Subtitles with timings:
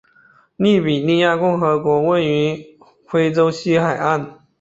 [0.55, 2.75] 利比里亚共和国位于
[3.07, 4.39] 非洲西海岸。